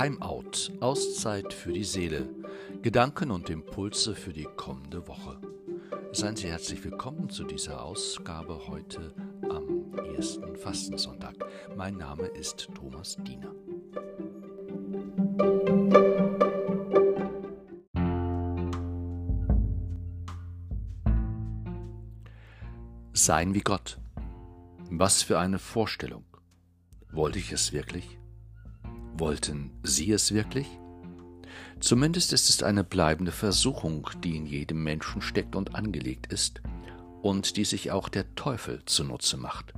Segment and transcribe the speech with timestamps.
[0.00, 2.26] Timeout, Auszeit für die Seele,
[2.80, 5.38] Gedanken und Impulse für die kommende Woche.
[6.12, 9.12] Seien Sie herzlich willkommen zu dieser Ausgabe heute
[9.50, 11.34] am ersten Fastensonntag.
[11.76, 13.54] Mein Name ist Thomas Diener.
[23.12, 23.98] Sein wie Gott.
[24.88, 26.24] Was für eine Vorstellung.
[27.12, 28.19] Wollte ich es wirklich?
[29.14, 30.66] Wollten Sie es wirklich?
[31.80, 36.60] Zumindest ist es eine bleibende Versuchung, die in jedem Menschen steckt und angelegt ist
[37.22, 39.72] und die sich auch der Teufel zunutze macht.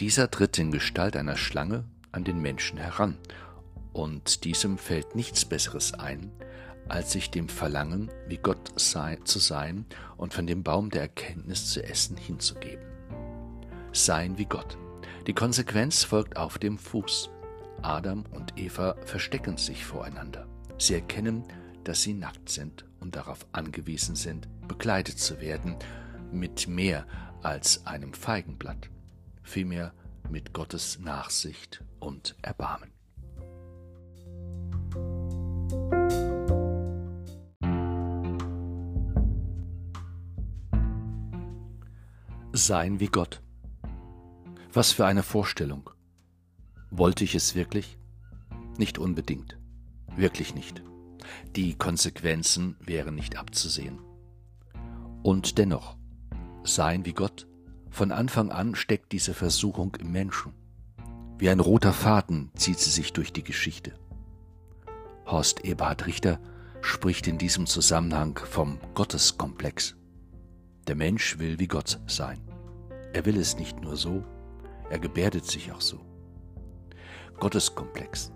[0.00, 3.16] Dieser tritt in Gestalt einer Schlange an den Menschen heran,
[3.92, 6.30] und diesem fällt nichts Besseres ein,
[6.88, 11.70] als sich dem Verlangen, wie Gott sei, zu sein und von dem Baum der Erkenntnis
[11.70, 12.84] zu essen hinzugeben.
[13.92, 14.78] Sein wie Gott.
[15.26, 17.30] Die Konsequenz folgt auf dem Fuß.
[17.82, 20.46] Adam und Eva verstecken sich voreinander.
[20.78, 21.44] Sie erkennen,
[21.84, 25.76] dass sie nackt sind und darauf angewiesen sind, bekleidet zu werden
[26.30, 27.06] mit mehr
[27.42, 28.88] als einem Feigenblatt,
[29.42, 29.92] vielmehr
[30.30, 32.90] mit Gottes Nachsicht und Erbarmen.
[42.52, 43.42] Sein wie Gott.
[44.72, 45.91] Was für eine Vorstellung.
[46.94, 47.96] Wollte ich es wirklich?
[48.76, 49.56] Nicht unbedingt.
[50.14, 50.82] Wirklich nicht.
[51.56, 53.98] Die Konsequenzen wären nicht abzusehen.
[55.22, 55.96] Und dennoch,
[56.64, 57.46] sein wie Gott,
[57.90, 60.52] von Anfang an steckt diese Versuchung im Menschen.
[61.38, 63.94] Wie ein roter Faden zieht sie sich durch die Geschichte.
[65.24, 66.40] Horst Eberhard Richter
[66.82, 69.96] spricht in diesem Zusammenhang vom Gotteskomplex.
[70.86, 72.38] Der Mensch will wie Gott sein.
[73.14, 74.22] Er will es nicht nur so,
[74.90, 76.11] er gebärdet sich auch so.
[77.38, 78.32] Gotteskomplex.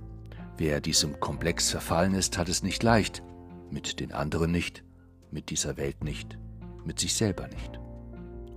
[0.57, 3.23] Wer diesem Komplex verfallen ist, hat es nicht leicht.
[3.71, 4.85] Mit den anderen nicht,
[5.31, 6.39] mit dieser Welt nicht,
[6.85, 7.79] mit sich selber nicht.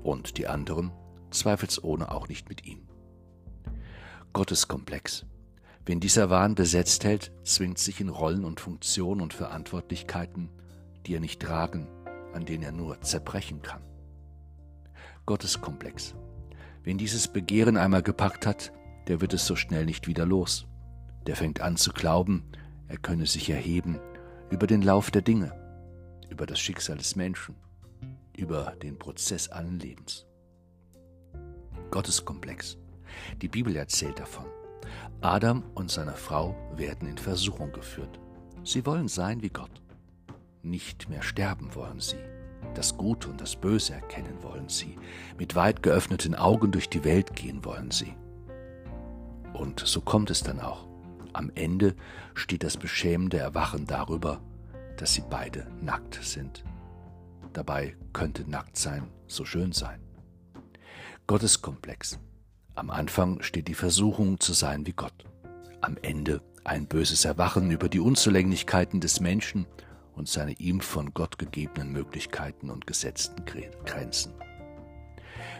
[0.03, 0.91] Und die anderen
[1.31, 2.87] zweifelsohne auch nicht mit ihm.
[4.33, 5.25] Gotteskomplex.
[5.85, 10.49] Wen dieser Wahn besetzt hält, zwingt sich in Rollen und Funktionen und Verantwortlichkeiten,
[11.05, 11.87] die er nicht tragen,
[12.33, 13.81] an denen er nur zerbrechen kann.
[15.25, 16.15] Gotteskomplex.
[16.83, 18.71] Wen dieses Begehren einmal gepackt hat,
[19.09, 20.67] der wird es so schnell nicht wieder los.
[21.27, 22.43] Der fängt an zu glauben,
[22.87, 23.99] er könne sich erheben
[24.49, 25.51] über den Lauf der Dinge,
[26.29, 27.55] über das Schicksal des Menschen,
[28.37, 30.25] über den Prozess allen Lebens.
[31.91, 32.77] Gotteskomplex.
[33.41, 34.45] Die Bibel erzählt davon.
[35.21, 38.19] Adam und seine Frau werden in Versuchung geführt.
[38.63, 39.81] Sie wollen sein wie Gott.
[40.61, 42.19] Nicht mehr sterben wollen sie.
[42.75, 44.97] Das Gute und das Böse erkennen wollen sie.
[45.37, 48.13] Mit weit geöffneten Augen durch die Welt gehen wollen sie.
[49.59, 50.87] Und so kommt es dann auch.
[51.33, 51.95] Am Ende
[52.33, 54.39] steht das beschämende Erwachen darüber,
[54.95, 56.63] dass sie beide nackt sind.
[57.51, 59.99] Dabei könnte nackt sein so schön sein.
[61.27, 62.19] Gotteskomplex.
[62.75, 65.25] Am Anfang steht die Versuchung zu sein wie Gott.
[65.81, 69.65] Am Ende ein böses Erwachen über die Unzulänglichkeiten des Menschen
[70.15, 73.43] und seine ihm von Gott gegebenen Möglichkeiten und gesetzten
[73.85, 74.33] Grenzen.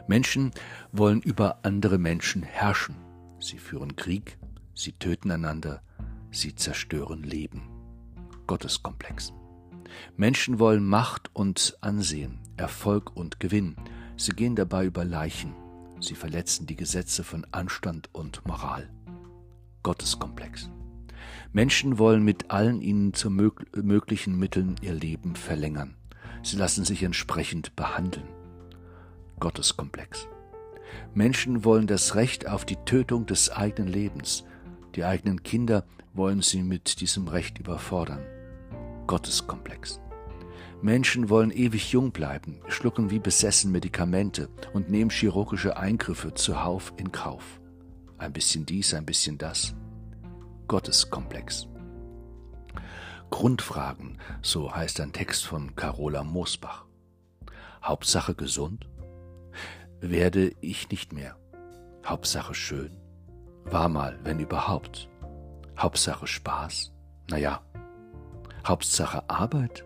[0.08, 0.52] Menschen
[0.94, 3.09] wollen über andere Menschen herrschen.
[3.40, 4.38] Sie führen Krieg,
[4.74, 5.82] sie töten einander,
[6.32, 7.70] sie zerstören Leben.
[8.48, 9.34] Gotteskomplex.
[10.18, 13.76] Menschen wollen Macht und Ansehen, Erfolg und Gewinn.
[14.18, 15.54] Sie gehen dabei über Leichen.
[16.00, 18.90] Sie verletzen die Gesetze von Anstand und Moral.
[19.84, 20.70] Gotteskomplex.
[21.52, 25.96] Menschen wollen mit allen ihnen zu möglichen Mitteln ihr Leben verlängern.
[26.44, 28.28] Sie lassen sich entsprechend behandeln.
[29.40, 30.28] Gotteskomplex.
[31.14, 34.44] Menschen wollen das Recht auf die Tötung des eigenen Lebens.
[34.96, 38.24] Die eigenen Kinder wollen sie mit diesem Recht überfordern.
[39.08, 40.00] Gotteskomplex.
[40.82, 47.12] Menschen wollen ewig jung bleiben, schlucken wie besessen Medikamente und nehmen chirurgische Eingriffe zuhauf in
[47.12, 47.60] Kauf.
[48.18, 49.76] Ein bisschen dies, ein bisschen das.
[50.68, 51.68] Gotteskomplex.
[53.30, 56.86] Grundfragen, so heißt ein Text von Carola Moosbach.
[57.84, 58.88] Hauptsache gesund?
[60.02, 61.36] Werde ich nicht mehr.
[62.06, 62.96] Hauptsache schön?
[63.66, 65.10] War mal, wenn überhaupt.
[65.78, 66.94] Hauptsache Spaß?
[67.30, 67.62] Naja.
[68.66, 69.84] Hauptsache Arbeit?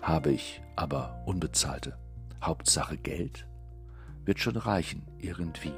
[0.00, 1.98] Habe ich, aber unbezahlte.
[2.42, 3.46] Hauptsache Geld?
[4.24, 5.74] Wird schon reichen, irgendwie.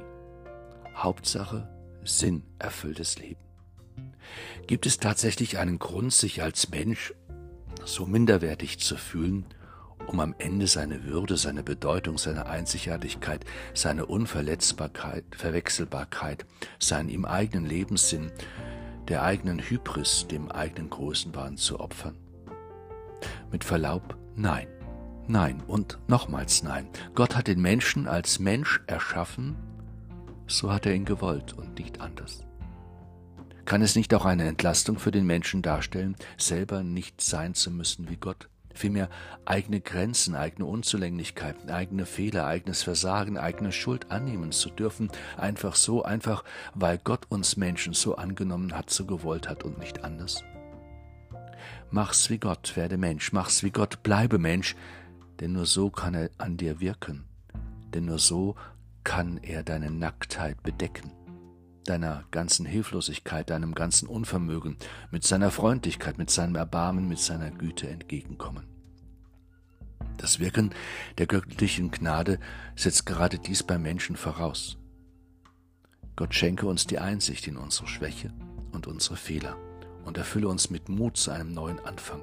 [0.95, 1.69] Hauptsache
[2.03, 3.43] Sinn erfülltes Leben.
[4.67, 7.13] Gibt es tatsächlich einen Grund, sich als Mensch
[7.83, 9.45] so minderwertig zu fühlen,
[10.05, 16.45] um am Ende seine Würde, seine Bedeutung, seine Einzigartigkeit, seine Unverletzbarkeit, Verwechselbarkeit,
[16.79, 18.31] seinen ihm eigenen Lebenssinn
[19.07, 22.17] der eigenen Hybris, dem eigenen Größenwahn zu opfern?
[23.51, 24.67] Mit Verlaub, nein.
[25.27, 26.87] Nein und nochmals nein.
[27.15, 29.55] Gott hat den Menschen als Mensch erschaffen,
[30.47, 32.45] so hat er ihn gewollt und nicht anders.
[33.65, 38.09] Kann es nicht auch eine Entlastung für den Menschen darstellen, selber nicht sein zu müssen
[38.09, 38.47] wie Gott?
[38.75, 39.09] Vielmehr
[39.45, 46.03] eigene Grenzen, eigene Unzulänglichkeiten, eigene Fehler, eigenes Versagen, eigene Schuld annehmen zu dürfen, einfach so,
[46.03, 46.43] einfach
[46.73, 50.43] weil Gott uns Menschen so angenommen hat, so gewollt hat und nicht anders?
[51.89, 54.75] Mach's wie Gott, werde Mensch, mach's wie Gott, bleibe Mensch,
[55.39, 57.25] denn nur so kann er an dir wirken,
[57.93, 58.55] denn nur so
[59.03, 61.11] kann er deine Nacktheit bedecken
[61.85, 64.77] deiner ganzen Hilflosigkeit, deinem ganzen Unvermögen,
[65.11, 68.65] mit seiner Freundlichkeit, mit seinem Erbarmen, mit seiner Güte entgegenkommen.
[70.17, 70.73] Das Wirken
[71.17, 72.39] der göttlichen Gnade
[72.75, 74.77] setzt gerade dies bei Menschen voraus.
[76.15, 78.33] Gott schenke uns die Einsicht in unsere Schwäche
[78.71, 79.57] und unsere Fehler
[80.05, 82.21] und erfülle uns mit Mut zu einem neuen Anfang.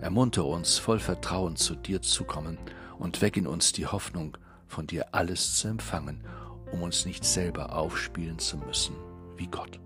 [0.00, 2.58] Ermuntere uns voll Vertrauen zu dir zu kommen
[2.98, 4.36] und weck in uns die Hoffnung,
[4.66, 6.24] von dir alles zu empfangen
[6.72, 8.94] um uns nicht selber aufspielen zu müssen
[9.36, 9.80] wie Gott.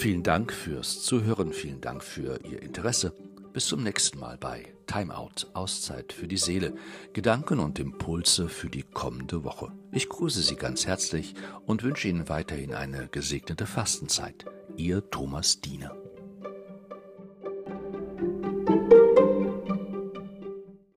[0.00, 3.12] Vielen Dank fürs Zuhören, vielen Dank für Ihr Interesse.
[3.52, 6.72] Bis zum nächsten Mal bei Timeout, Auszeit für die Seele,
[7.12, 9.72] Gedanken und Impulse für die kommende Woche.
[9.92, 11.34] Ich grüße Sie ganz herzlich
[11.66, 14.46] und wünsche Ihnen weiterhin eine gesegnete Fastenzeit.
[14.76, 15.99] Ihr Thomas Diener.